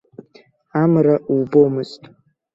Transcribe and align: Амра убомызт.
Амра 0.81 1.15
убомызт. 1.35 2.01